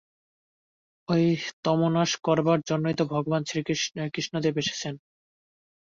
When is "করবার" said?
2.25-2.59